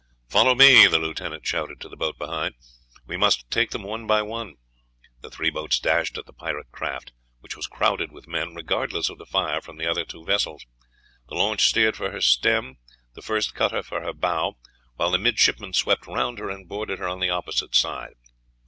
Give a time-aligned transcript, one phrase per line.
[0.29, 2.55] "Follow me," the lieutenant shouted to the boat behind;
[3.05, 4.55] "we must take them one by one."
[5.19, 9.19] The three boats dashed at the pirate craft, which was crowded with men, regardless of
[9.19, 10.65] the fire from the other two vessels.
[11.29, 12.79] The launch steered for her stem,
[13.13, 14.57] the first cutter for her bow,
[14.95, 18.15] while the midshipmen swept round her, and boarded her on the opposite side.